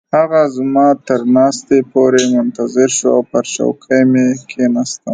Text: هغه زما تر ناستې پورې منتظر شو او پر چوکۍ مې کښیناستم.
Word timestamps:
هغه 0.17 0.41
زما 0.55 0.87
تر 1.07 1.19
ناستې 1.35 1.77
پورې 1.93 2.21
منتظر 2.35 2.89
شو 2.97 3.07
او 3.15 3.21
پر 3.31 3.43
چوکۍ 3.55 4.01
مې 4.11 4.25
کښیناستم. 4.49 5.09